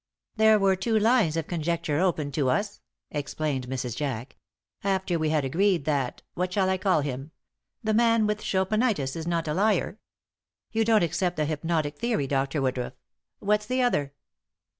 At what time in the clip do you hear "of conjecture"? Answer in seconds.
1.37-1.99